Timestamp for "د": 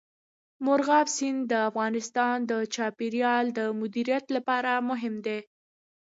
1.51-1.53, 2.51-2.53, 3.57-3.59